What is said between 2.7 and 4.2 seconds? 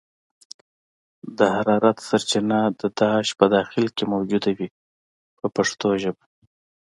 د داش په داخل کې